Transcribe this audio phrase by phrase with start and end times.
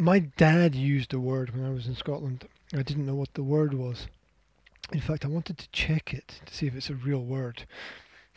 [0.00, 2.48] my dad used a word when I was in Scotland.
[2.72, 4.06] I didn't know what the word was.
[4.92, 7.64] In fact, I wanted to check it to see if it's a real word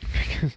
[0.00, 0.56] because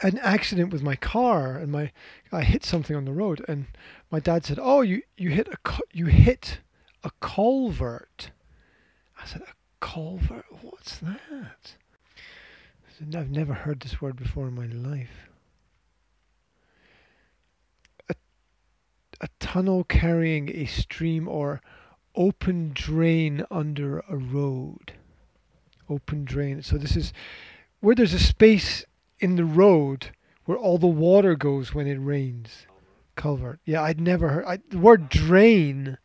[0.00, 1.92] an accident with my car and my
[2.32, 3.66] I hit something on the road and
[4.10, 5.56] my dad said, "Oh, you you hit a
[5.92, 6.58] you hit
[7.04, 8.30] a culvert."
[9.20, 10.46] I said, "A culvert?
[10.62, 11.74] What's that?"
[12.98, 15.28] Said, "I've never heard this word before in my life."
[19.24, 21.62] A tunnel carrying a stream or
[22.14, 24.92] open drain under a road.
[25.88, 26.62] Open drain.
[26.62, 27.14] So this is
[27.80, 28.84] where there's a space
[29.18, 30.10] in the road
[30.44, 32.66] where all the water goes when it rains.
[33.16, 33.60] Culvert.
[33.64, 34.44] Yeah, I'd never heard.
[34.44, 35.96] I, the word drain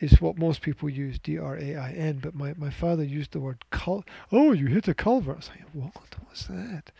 [0.00, 3.32] is what most people use, D R A I N, but my, my father used
[3.32, 4.04] the word cul.
[4.32, 5.34] Oh, you hit a culvert.
[5.34, 6.16] I was like, what?
[6.36, 6.92] was that?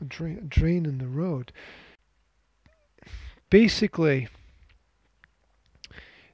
[0.00, 1.52] A drain, a drain in the road.
[3.52, 4.28] Basically,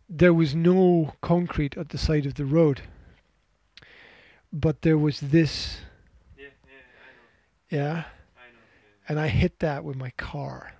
[0.08, 2.82] there was no concrete at the side of the road,
[4.52, 5.78] but there was this.
[6.38, 6.46] Yeah,
[7.70, 7.90] yeah, Yeah.
[7.90, 8.04] I know.
[8.38, 8.58] I know.
[9.08, 10.74] and I hit that with my car.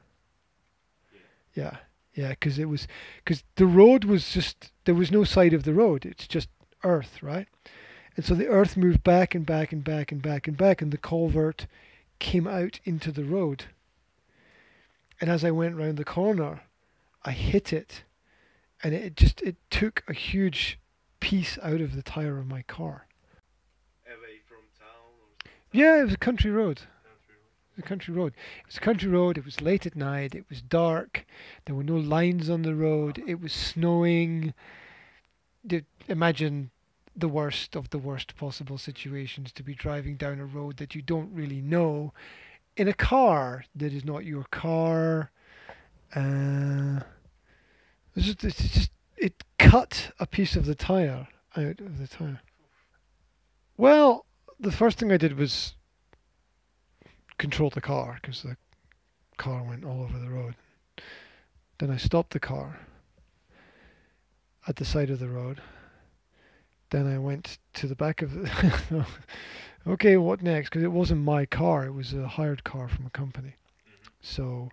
[1.57, 1.79] Yeah,
[2.15, 5.75] yeah, because it was because the road was just there was no side of the
[5.75, 6.07] road.
[6.07, 6.49] It's just
[6.85, 7.49] earth, right?
[8.15, 10.93] And so the earth moved back and back and back and back and back, and
[10.93, 11.67] the culvert
[12.21, 13.65] came out into the road.
[15.21, 16.63] And as I went round the corner,
[17.25, 18.05] I hit it,
[18.83, 20.79] and it just it took a huge
[21.21, 23.07] piece out of the tire of my car.
[24.07, 25.53] Away from town.
[25.73, 26.83] Yeah, it was a country road.
[27.77, 28.33] A country road.
[28.61, 29.39] It was a country road.
[29.39, 30.35] It was late at night.
[30.35, 31.25] It was dark.
[31.65, 33.19] There were no lines on the road.
[33.19, 33.31] Uh-huh.
[33.31, 34.53] It was snowing.
[36.09, 36.71] Imagine
[37.15, 41.03] the worst of the worst possible situations to be driving down a road that you
[41.03, 42.13] don't really know
[42.79, 45.33] in a car that is not your car.
[46.15, 47.01] Uh,
[48.15, 52.41] it's just, it's just it cut a piece of the tire out of the tire.
[53.77, 54.25] Well,
[54.61, 55.75] the first thing I did was
[57.37, 58.57] control the car because the
[59.37, 60.55] car went all over the road.
[61.79, 62.79] Then I stopped the car
[64.69, 65.61] at the side of the road.
[66.91, 69.07] Then I went to the back of the.
[69.87, 70.71] okay, what next?
[70.71, 73.55] Because it wasn't my car, it was a hired car from a company.
[73.89, 74.09] Mhm.
[74.21, 74.71] So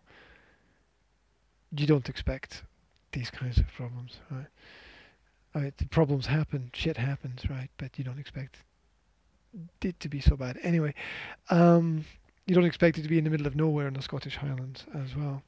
[1.71, 2.63] you don't expect
[3.11, 4.47] these kinds of problems, right?
[5.53, 7.69] Uh, the problems happen, shit happens, right?
[7.77, 8.63] But you don't expect
[9.81, 10.57] it to be so bad.
[10.61, 10.93] Anyway,
[11.49, 12.05] um,
[12.45, 14.85] you don't expect it to be in the middle of nowhere in the Scottish Highlands
[14.93, 15.41] as well.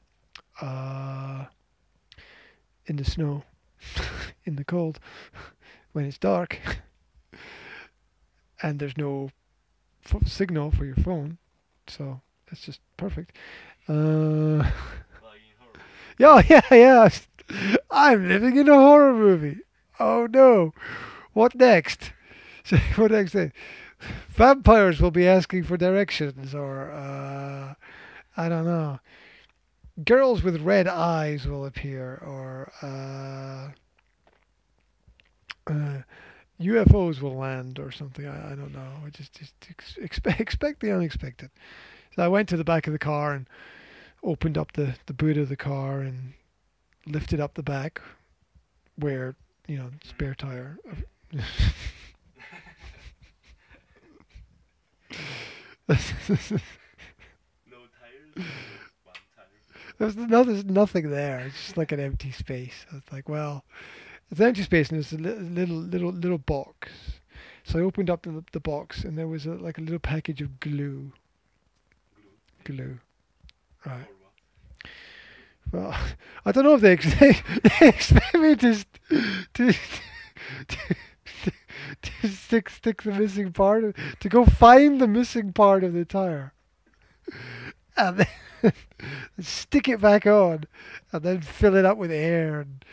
[0.60, 1.44] Uh,
[2.86, 3.44] in the snow,
[4.44, 4.98] in the cold,
[5.92, 6.58] when it's dark,
[8.62, 9.30] and there's no
[10.26, 11.38] signal for your phone,
[11.86, 13.32] so that's just perfect.
[13.88, 14.70] Uh,
[16.18, 17.08] yeah, yeah, yeah.
[17.90, 19.58] I'm living in a horror movie.
[19.98, 20.72] Oh no!
[21.32, 22.12] What next?
[22.96, 23.32] What next?
[23.32, 23.52] Thing?
[24.28, 27.74] Vampires will be asking for directions, or uh,
[28.36, 29.00] I don't know.
[30.04, 33.70] Girls with red eyes will appear, or uh,
[35.72, 36.02] uh,
[36.60, 38.26] UFOs will land, or something.
[38.26, 38.90] I, I don't know.
[39.06, 39.54] I just just
[39.98, 41.50] expect expect the unexpected.
[42.16, 43.46] So I went to the back of the car and
[44.22, 46.32] opened up the the boot of the car and
[47.06, 48.00] lifted up the back,
[48.96, 49.36] where
[49.66, 50.08] you know mm-hmm.
[50.08, 50.78] spare tire.
[55.88, 56.06] No tires.
[58.36, 58.44] One
[59.34, 59.46] tire.
[59.98, 61.40] There's no, there's nothing there.
[61.40, 62.86] It's just like an empty space.
[62.94, 63.64] It's like, well,
[64.30, 66.90] it's an empty space and there's a little, little, little box.
[67.64, 70.40] So I opened up the, the box and there was a, like a little package
[70.42, 71.12] of glue.
[72.64, 72.76] Glue.
[72.76, 72.98] Glue.
[73.86, 74.06] Right.
[75.72, 75.98] Well,
[76.44, 76.96] I don't know if they,
[77.80, 78.84] they expect me to,
[79.54, 79.72] to,
[80.68, 81.52] to,
[82.02, 86.04] to stick, stick the missing part, of, to go find the missing part of the
[86.04, 86.52] tire.
[87.96, 88.72] And then
[89.40, 90.64] stick it back on
[91.12, 92.84] and then fill it up with air and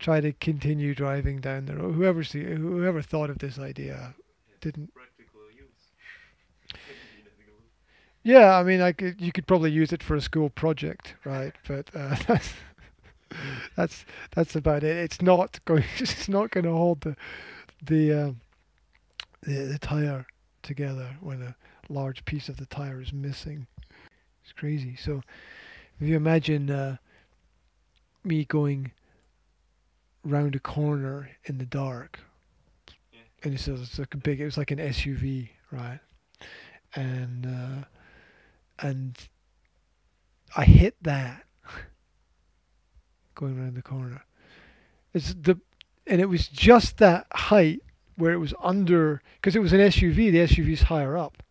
[0.00, 1.94] try to continue driving down the road.
[1.94, 4.14] Whoever see, whoever thought of this idea
[4.60, 4.92] didn't.
[4.94, 5.92] Practical use.
[6.72, 7.54] In a glue.
[8.24, 11.52] Yeah, I mean, I could, you could probably use it for a school project, right?
[11.68, 12.52] But uh, that's
[13.76, 14.96] that's that's about it.
[14.96, 15.84] It's not going.
[15.98, 17.16] It's not going to hold the
[17.82, 18.40] the, um,
[19.42, 20.26] the the tire
[20.62, 21.54] together when a
[21.88, 23.66] large piece of the tire is missing.
[24.42, 24.96] It's crazy.
[24.96, 25.22] So
[26.00, 26.96] if you imagine uh,
[28.24, 28.92] me going
[30.24, 32.18] round a corner in the dark,
[33.12, 33.20] Yeah.
[33.42, 34.40] and it's, it's like a big.
[34.40, 36.00] It was like an SUV, right?
[36.94, 37.84] And uh,
[38.86, 39.16] and
[40.56, 41.44] I hit that,
[43.34, 44.24] going around the corner.
[45.14, 45.58] It's the
[46.06, 47.80] and it was just that height
[48.16, 50.30] where it was under because it was an SUV.
[50.30, 51.42] The SUV's higher up,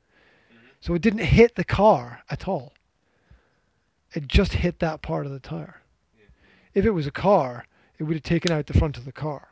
[0.52, 0.58] Mhm.
[0.82, 2.74] so it didn't hit the car at all.
[4.14, 5.82] It just hit that part of the tire.
[6.18, 6.26] Yeah.
[6.74, 7.66] If it was a car,
[8.00, 9.50] it would have taken out the front of the car.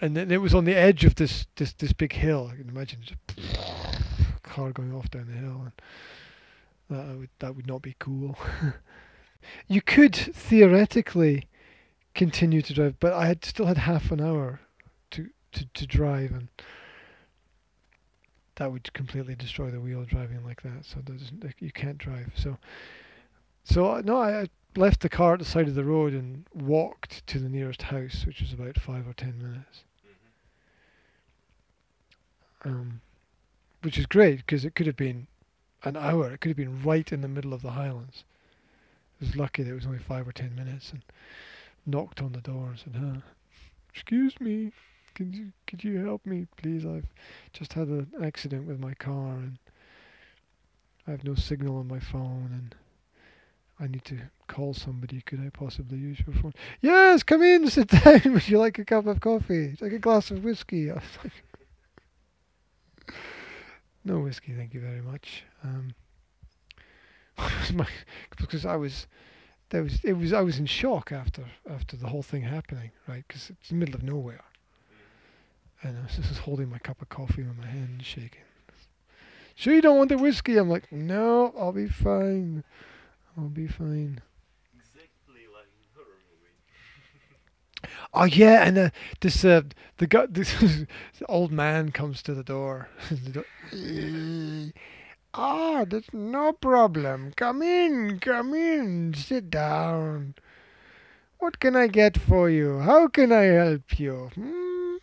[0.00, 2.50] And then it was on the edge of this this, this big hill.
[2.52, 5.72] I can imagine just car going off down the hill, and
[6.90, 8.36] that would that would not be cool.
[9.68, 11.44] you could theoretically
[12.14, 14.60] continue to drive, but I had still had half an hour
[15.12, 16.48] to to, to drive, and
[18.56, 20.84] that would completely destroy the wheel driving like that.
[20.84, 20.98] So
[21.58, 22.32] you can't drive.
[22.34, 22.58] So
[23.64, 27.26] so uh, no, I left the car at the side of the road and walked
[27.26, 29.84] to the nearest house, which was about five or ten minutes.
[32.64, 32.70] Mhm.
[32.70, 33.00] um,
[33.82, 35.26] which is great because it could have been
[35.84, 36.32] an hour.
[36.32, 38.24] It could have been right in the middle of the Highlands.
[39.20, 41.02] I was lucky that it was only five or ten minutes, and
[41.86, 43.20] knocked on the door and said, huh,
[43.90, 44.72] "Excuse me,
[45.14, 46.84] could you could you help me, please?
[46.84, 47.08] I've
[47.52, 49.58] just had an accident with my car, and
[51.06, 52.74] I have no signal on my phone, and
[53.78, 54.18] I need to
[54.48, 55.20] call somebody.
[55.20, 58.20] Could I possibly use your phone?" Yes, come in, sit down.
[58.24, 59.76] Would you like a cup of coffee?
[59.80, 60.90] Like a glass of whiskey?
[61.22, 61.32] Like,
[64.04, 65.42] no whiskey, thank you very much.
[65.64, 65.94] Um,
[68.36, 69.08] because I was,
[69.70, 73.24] there was, it was, I was in shock after after the whole thing happening, right?
[73.26, 74.44] Because it's the middle of nowhere,
[75.82, 78.42] and I was just holding my cup of coffee with my hand shaking.
[79.56, 80.56] Sure, you don't want the whiskey?
[80.56, 82.62] I'm like, no, I'll be fine.
[83.36, 84.20] I'll be fine.
[84.76, 87.88] Exactly like in horror movie.
[88.12, 88.90] Oh yeah, and uh,
[89.20, 89.62] this uh,
[89.98, 90.54] the guy, this
[91.28, 92.88] old man comes to the door.
[93.10, 94.70] The door, "Eh,
[95.34, 97.32] Ah, that's no problem.
[97.36, 100.34] Come in, come in, sit down.
[101.38, 102.80] What can I get for you?
[102.80, 104.30] How can I help you?
[104.34, 104.96] Hmm?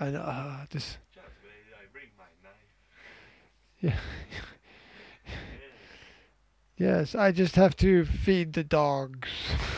[0.00, 2.54] and uh, this, Just I bring my knife.
[3.80, 3.98] Yeah.
[6.76, 9.30] Yes, I just have to feed the dogs,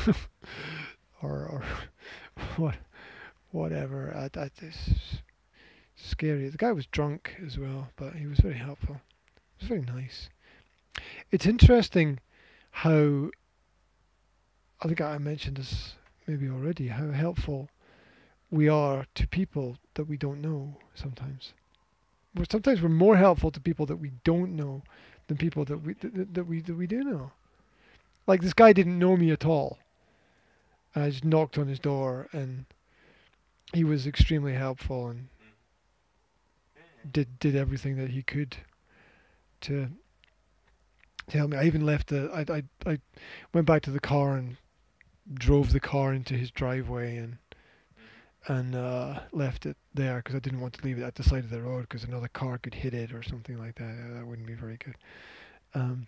[1.23, 1.63] or or
[2.57, 2.75] what,
[3.53, 4.29] whatever.
[4.33, 5.21] That is
[5.95, 6.49] scary.
[6.49, 8.97] The guy was drunk as well, but he was very helpful.
[8.97, 10.29] It was very nice.
[11.31, 12.19] It's interesting
[12.71, 13.31] how
[14.81, 15.95] I think I mentioned this
[16.27, 16.89] maybe already.
[16.89, 17.69] How helpful
[18.51, 21.53] we are to people that we don't know sometimes.
[22.35, 24.83] We're, sometimes we're more helpful to people that we don't know
[25.29, 27.31] than people that we that, that we that we do know.
[28.27, 29.79] Like this guy didn't know me at all.
[30.95, 32.65] And I just knocked on his door and
[33.73, 37.13] he was extremely helpful and mm.
[37.13, 38.57] did did everything that he could
[39.63, 39.89] to
[41.29, 41.59] to help me.
[41.59, 42.99] I even left the I I I
[43.53, 44.57] went back to the car and
[45.35, 47.37] drove the car into his driveway and
[48.49, 51.45] and uh, left it there because I didn't want to leave it at the side
[51.45, 53.91] of the road because another car could hit it or something like that.
[53.91, 54.97] Uh, That wouldn't be very good.
[55.75, 56.07] Um,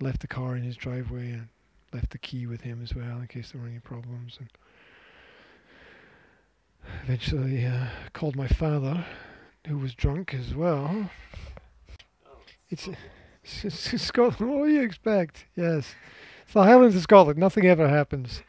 [0.00, 1.48] left the car in his driveway and
[1.92, 4.38] left the key with him as well in case there were any problems.
[4.38, 4.48] And
[7.04, 9.04] eventually uh, called my father,
[9.66, 11.10] who was drunk as well.
[12.26, 12.38] Oh,
[12.70, 12.88] It's
[13.42, 14.52] it's, it's Scotland.
[14.52, 15.46] What do you expect?
[15.56, 15.94] Yes,
[16.44, 17.38] it's the Highlands of Scotland.
[17.38, 18.42] Nothing ever happens.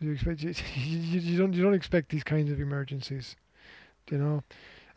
[0.00, 3.36] You expect you, you, don't you don't expect these kinds of emergencies,
[4.10, 4.42] you know.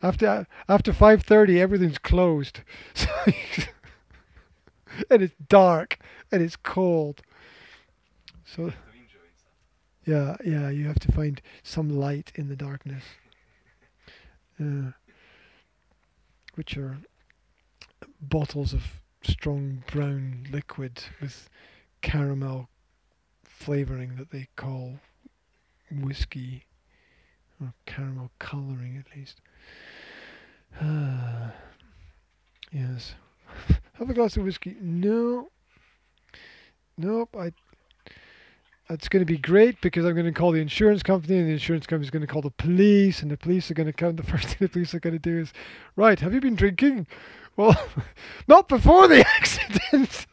[0.02, 2.60] After after five thirty, everything's closed,
[2.94, 3.08] so
[5.10, 5.98] and it's dark
[6.32, 7.22] and it's cold.
[8.44, 8.74] So to enjoy
[9.26, 10.06] it.
[10.06, 13.04] yeah, yeah, you have to find some light in the darkness.
[14.56, 14.92] Yeah.
[16.54, 16.96] Which are
[18.20, 18.84] bottles of
[19.24, 21.48] strong brown liquid with
[22.02, 22.68] caramel
[23.64, 24.92] flavoring that they call
[25.90, 26.64] whiskey
[27.62, 29.40] or caramel coloring at least.
[30.82, 31.54] Ah,
[32.72, 33.14] yes.
[33.94, 34.76] Have a glass of whiskey?
[34.80, 35.48] No.
[36.98, 37.34] Nope.
[37.38, 37.52] I.
[38.90, 41.52] It's going to be great because I'm going to call the insurance company, and the
[41.52, 44.16] insurance company is going to call the police, and the police are going to come.
[44.16, 45.54] The first thing the police are going to do is,
[45.96, 47.06] right, have you been drinking?
[47.56, 47.74] Well,
[48.46, 50.26] not before the accident.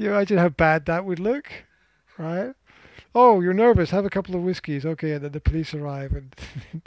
[0.00, 1.52] Can you imagine how bad that would look?
[2.16, 2.54] Right?
[3.14, 3.90] Oh, you're nervous.
[3.90, 4.86] Have a couple of whiskeys.
[4.86, 6.34] Okay, and then the police arrive and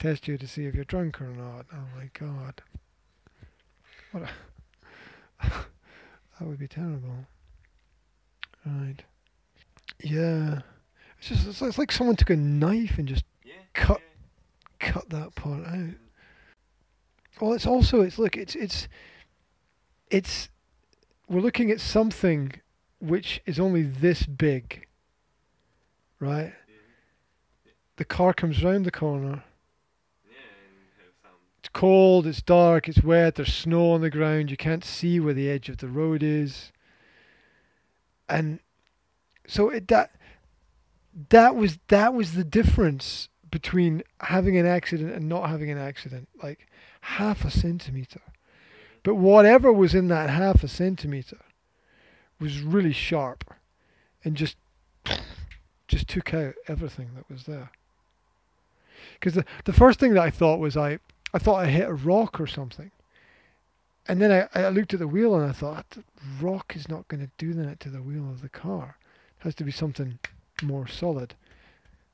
[0.00, 1.66] test you to see if you're drunk or not.
[1.72, 2.62] Oh my god.
[4.10, 5.48] What a
[6.40, 7.28] that would be terrible.
[8.66, 9.04] Right.
[10.02, 10.62] Yeah.
[11.20, 13.52] It's just it's, it's like someone took a knife and just Yeah.
[13.74, 14.00] Cut-
[14.80, 14.90] yeah.
[14.90, 15.94] cut that part out.
[17.40, 18.88] Well, it's also it's look it's it's
[20.10, 20.48] it's
[21.28, 22.52] we're looking at something
[23.00, 24.86] which is only this big,
[26.20, 26.52] right?
[27.96, 29.42] The car comes round the corner.
[31.58, 35.34] It's cold, it's dark, it's wet, there's snow on the ground, you can't see where
[35.34, 36.70] the edge of the road is.
[38.28, 38.60] And
[39.48, 40.12] so it that
[41.30, 46.28] that was that was the difference between having an accident and not having an accident,
[46.42, 46.68] like
[47.00, 48.20] half a centimeter.
[49.06, 51.38] But whatever was in that half a centimeter
[52.40, 53.54] was really sharp
[54.24, 54.56] and just
[55.86, 57.70] just took out everything that was there.
[59.14, 60.98] Because the, the first thing that I thought was I,
[61.32, 62.90] I thought I hit a rock or something.
[64.08, 66.02] And then I, I looked at the wheel and I thought, "The
[66.40, 68.96] rock is not going to do that to the wheel of the car.
[69.38, 70.18] It has to be something
[70.64, 71.36] more solid.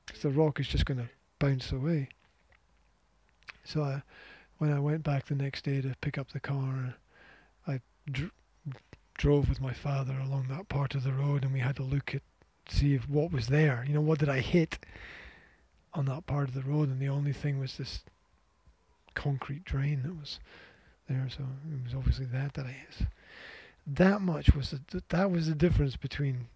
[0.05, 1.09] Because the rock is just going to
[1.39, 2.11] bounce away.
[3.65, 4.03] So I,
[4.63, 6.95] when I went back the next day to pick up the car,
[7.67, 8.31] I dr-
[9.19, 12.15] drove with my father along that part of the road and we had to look
[12.15, 12.23] at,
[12.69, 13.85] see if what was there.
[13.89, 14.79] You know, what did I hit
[15.95, 16.91] on that part of the road?
[16.91, 18.05] And the only thing was this
[19.15, 20.39] concrete drain that was
[21.09, 21.27] there.
[21.29, 23.09] So it was obviously that that I hit.
[23.85, 26.47] That much was the, that was the difference between.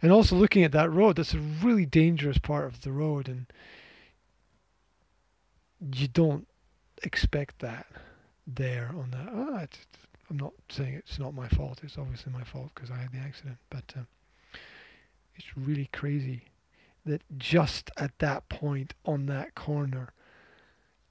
[0.00, 3.44] And also looking at that road, that's a really dangerous part of the road, and
[5.94, 6.46] you don't
[7.02, 7.86] expect that
[8.46, 9.62] there on that.
[9.62, 9.78] It's,
[10.28, 11.80] I'm not saying it's not my fault.
[11.82, 14.06] It's obviously my fault because I had the accident, but um,
[15.34, 16.42] it's really crazy
[17.06, 20.12] that just at that point on that corner,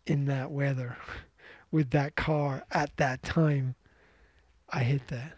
[0.06, 0.98] in that weather,
[1.72, 3.76] with that car at that time,
[4.70, 5.34] I hit that.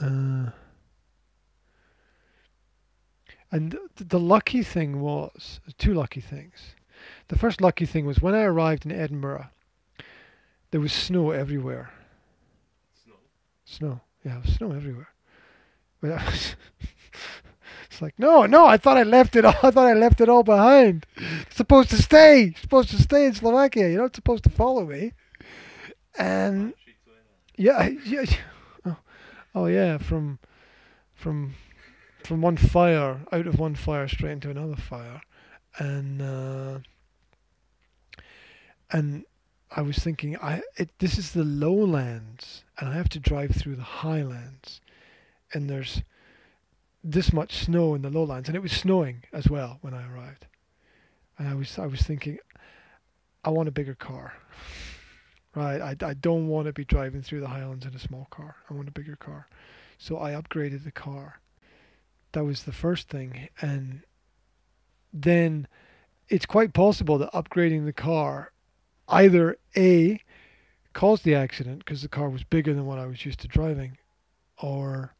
[0.00, 0.50] Uh,
[3.50, 6.74] and the lucky thing was two lucky things.
[7.28, 9.46] The first lucky thing was when I arrived in Edinburgh,
[10.70, 11.90] there was snow everywhere.
[13.04, 13.14] Snow.
[13.64, 15.08] Snow, yeah, snow everywhere.
[16.00, 16.56] But was
[17.90, 19.44] it's like, no, no, I thought I left it.
[19.44, 21.06] All, I thought I left it all behind.
[21.16, 22.44] It's supposed to stay.
[22.44, 23.88] It's supposed to stay in Slovakia.
[23.88, 25.12] You're not supposed to follow me.
[26.18, 26.92] And eh?
[27.56, 28.22] yeah, yeah.
[28.22, 28.36] yeah.
[28.84, 28.96] Oh,
[29.54, 30.38] oh yeah, from
[31.14, 31.54] from
[32.24, 35.22] from one fire out of one fire straight into another fire,
[35.78, 36.78] and uh,
[38.90, 39.24] and
[39.70, 43.76] I was thinking, I it, this is the lowlands, and I have to drive through
[43.76, 44.80] the highlands,
[45.52, 46.02] and there's
[47.02, 50.46] this much snow in the lowlands, and it was snowing as well when I arrived,
[51.38, 52.38] and I was I was thinking,
[53.44, 54.34] I want a bigger car.
[55.54, 58.56] Right, I, I don't want to be driving through the highlands in a small car.
[58.68, 59.46] I want a bigger car.
[59.96, 61.40] So I upgraded the car.
[62.36, 63.48] That was the first thing.
[63.62, 64.02] And
[65.10, 65.66] then
[66.28, 68.52] it's quite possible that upgrading the car
[69.08, 70.20] either A,
[70.92, 73.96] caused the accident because the car was bigger than what I was used to driving,
[74.58, 75.14] or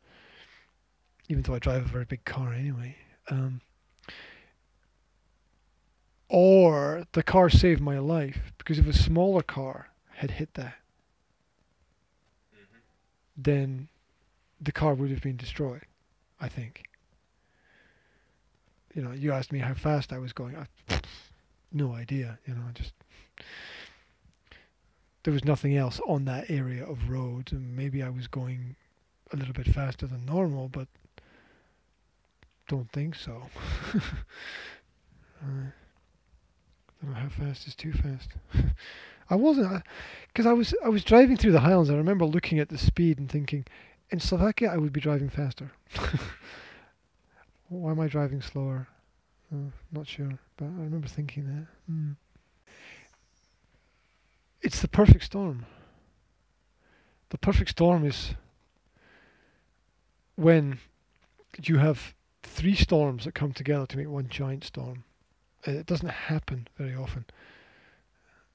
[1.31, 2.95] even though I drive a very big car anyway,
[3.31, 3.63] um,
[6.29, 10.77] or the car saved my life because if a smaller car had hit that,
[12.55, 12.81] Mhm.
[13.39, 13.89] then
[14.61, 15.87] the car would have been destroyed.
[16.39, 16.86] I think.
[18.97, 20.57] You know, you asked me how fast I was going.
[20.57, 21.01] I,
[21.71, 22.39] no idea.
[22.47, 22.95] You know, just
[25.23, 28.75] there was nothing else on that area of road, and maybe I was going
[29.33, 30.89] a little bit faster than normal, but
[32.69, 33.43] don't think so.
[33.95, 34.01] uh,
[37.03, 38.31] don't know how fast is too fast.
[39.29, 39.83] I wasn't,
[40.29, 41.91] because I was I was driving through the Highlands.
[41.91, 43.67] I remember looking at the speed and thinking,
[44.09, 45.73] in Slovakia I would be driving faster.
[47.69, 48.89] Why am I driving slower?
[49.53, 51.67] Uh, not sure, but I remember thinking that.
[51.87, 52.13] Hmm.
[54.61, 55.67] It's the perfect storm.
[57.31, 58.35] The perfect storm is
[60.37, 60.79] when
[61.63, 65.05] you have three storms that come together to make one giant storm.
[65.67, 67.25] Uh, It doesn't happen very often.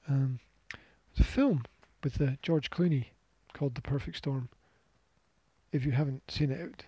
[0.08, 0.40] Um,
[1.14, 1.64] there's a film
[2.02, 3.06] with uh, George Clooney
[3.52, 4.48] called The Perfect Storm.
[5.72, 6.84] If you haven't seen it,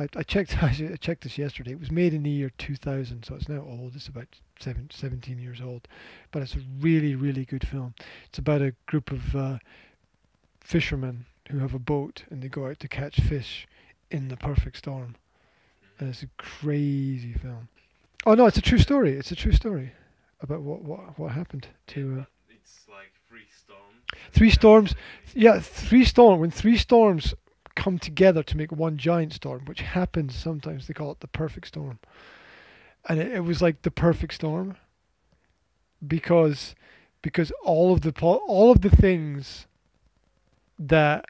[0.00, 0.56] I, I checked.
[0.62, 1.72] I checked this yesterday.
[1.72, 3.92] It was made in the year 2000, so it's now old.
[3.94, 4.28] It's about
[4.58, 5.86] seven, 17 years old,
[6.32, 7.94] but it's a really, really good film.
[8.26, 9.58] It's about a group of uh,
[10.60, 13.66] fishermen who have a boat and they go out to catch fish
[14.10, 15.16] in the perfect storm.
[15.98, 17.68] And it's a crazy film.
[18.24, 19.12] Oh no, it's a true story.
[19.16, 19.92] It's a true story
[20.40, 22.20] about what what what happened to.
[22.20, 23.96] Uh, It's like three storms.
[24.32, 24.94] Three storms.
[25.34, 26.40] yeah, three storm.
[26.40, 27.34] When three storms
[27.76, 31.68] come together to make one giant storm, which happens sometimes, they call it the perfect
[31.68, 31.98] storm.
[33.08, 34.76] And it, it was like the perfect storm.
[36.06, 36.74] because
[37.22, 39.66] because all of the all of the things
[40.78, 41.26] that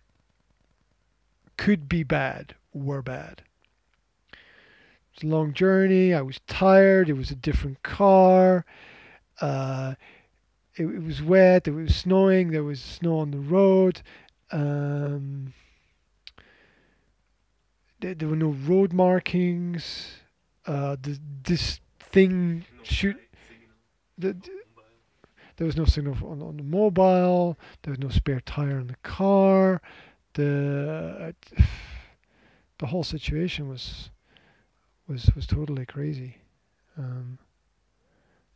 [1.56, 3.42] could be bad were bad.
[5.14, 6.14] It's a long journey.
[6.14, 7.09] I was tired.
[7.09, 8.64] It was a different car.
[9.40, 9.94] Uh,
[10.76, 11.68] it, it was wet.
[11.68, 12.50] It was snowing.
[12.50, 14.02] There was snow on the road.
[14.52, 15.52] Um,
[18.00, 20.07] there, there were no road markings.
[20.66, 23.16] Uh, the, this thing No shoot.
[23.49, 23.75] signal,
[24.19, 24.50] The,
[25.57, 27.59] there was no signal on, on the mobile.
[27.83, 29.80] There was no spare tire in the car.
[30.35, 31.35] The
[32.78, 34.11] the whole situation was
[35.07, 36.38] was was totally crazy.
[36.97, 37.38] Um,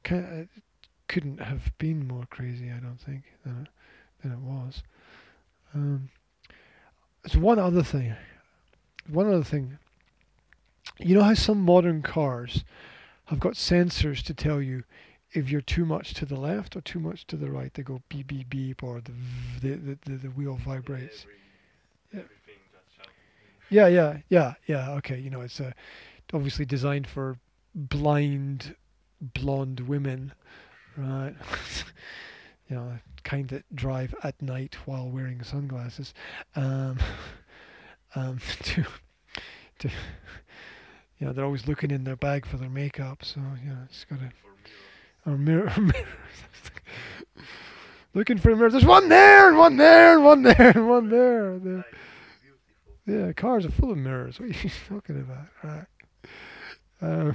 [0.03, 0.49] can
[1.09, 3.69] couldn't have been more crazy, I don't think, than it,
[4.23, 4.83] than it was.
[5.75, 6.09] Um,
[7.23, 8.15] there's one other thing.
[9.09, 9.79] One other thing.
[10.99, 12.65] You know how some modern cars
[13.27, 14.85] have got sensors to tell you
[15.33, 18.01] if you're too much to the left or too much to the right, they go
[18.09, 21.27] beep beep beep, or the v- the the, the, the wheel vibrates.
[22.13, 22.25] Every,
[23.71, 23.89] Yeah.
[23.89, 24.91] Yeah, yeah, yeah, yeah.
[24.93, 25.73] Okay, you know it's uh,
[26.33, 27.37] obviously designed for
[27.75, 28.77] blind
[29.21, 30.33] blonde women,
[30.97, 31.35] right?
[32.69, 32.93] you know,
[33.25, 36.15] kind that drive at night while wearing sunglasses.
[36.55, 36.99] Um,
[38.15, 38.85] um, to
[39.81, 39.89] to
[41.19, 44.05] you know they're always looking in their bag for their makeup, so you know it's
[44.05, 44.35] got to mirrors.
[45.27, 46.07] Or mirror, mirrors.
[48.15, 48.71] Looking for a mirror.
[48.71, 51.59] There's one there, and one there, and one there, and one there.
[51.59, 51.85] there.
[53.07, 54.39] Yeah, cars are full of mirrors.
[54.41, 55.47] What are you talking about?
[55.63, 55.87] Right.
[57.03, 57.35] Um,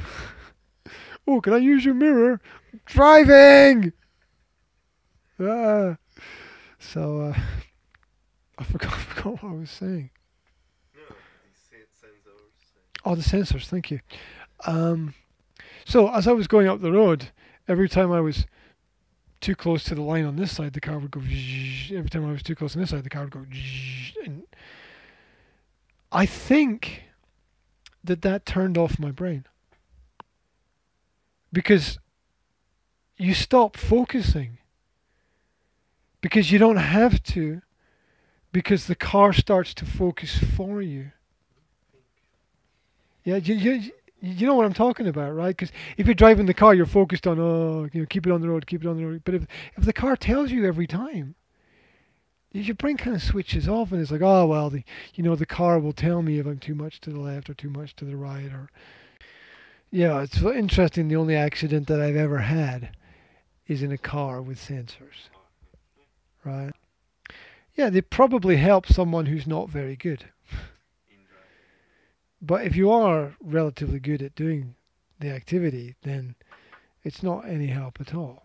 [1.27, 2.39] oh, can I use your mirror?
[2.85, 3.93] Driving.
[5.39, 5.97] Ah.
[6.79, 7.39] So uh,
[8.57, 10.09] I forgot, I forgot what I was saying.
[10.95, 12.09] No, these sen- sensors.
[12.13, 12.18] and-
[13.05, 13.67] Oh, the sensors.
[13.67, 13.99] Thank you.
[14.65, 15.13] Um,
[15.85, 17.29] so as I was going up the road,
[17.67, 18.45] every time I was
[19.41, 21.21] too close to the line on this side, the car would go.
[21.21, 23.45] Every time I was too close on this side, the car would go.
[24.25, 24.43] And
[26.11, 27.03] I think
[28.03, 29.45] that that turned off my brain
[31.51, 31.99] because
[33.17, 34.57] you stop focusing
[36.21, 37.61] because you don't have to
[38.51, 41.11] because the car starts to focus for you.
[43.23, 45.55] Yeah, you, you, you know what I'm talking about, right?
[45.55, 48.41] Because if you're driving the car, you're focused on, oh, you know, keep it on
[48.41, 49.21] the road, keep it on the road.
[49.23, 51.35] But if, if the car tells you every time,
[52.51, 55.45] your brain kind of switches off and it's like, oh, well, the, you know, the
[55.45, 58.05] car will tell me if I'm too much to the left or too much to
[58.05, 58.51] the right.
[58.51, 58.69] or
[59.91, 61.07] Yeah, it's interesting.
[61.07, 62.95] The only accident that I've ever had
[63.67, 65.29] is in a car with sensors,
[66.43, 66.71] right?
[67.75, 70.25] Yeah, they probably help someone who's not very good.
[72.41, 74.75] But if you are relatively good at doing
[75.19, 76.35] the activity, then
[77.03, 78.43] it's not any help at all.